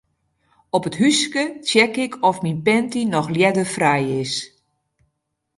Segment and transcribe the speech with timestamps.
[0.77, 4.33] Op it húske check ik oft myn panty noch ljedderfrij is.